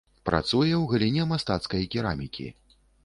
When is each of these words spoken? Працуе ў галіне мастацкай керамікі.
Працуе 0.27 0.71
ў 0.77 0.79
галіне 0.93 1.27
мастацкай 1.33 1.85
керамікі. 1.97 2.47